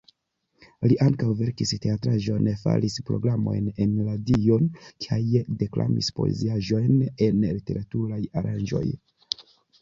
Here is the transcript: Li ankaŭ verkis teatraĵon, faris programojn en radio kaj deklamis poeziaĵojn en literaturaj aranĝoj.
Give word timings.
Li 0.91 0.95
ankaŭ 1.07 1.27
verkis 1.41 1.73
teatraĵon, 1.83 2.49
faris 2.61 2.95
programojn 3.09 3.67
en 3.85 3.91
radio 4.07 4.57
kaj 5.07 5.19
deklamis 5.61 6.11
poeziaĵojn 6.21 6.97
en 7.29 7.45
literaturaj 7.51 8.21
aranĝoj. 8.43 8.85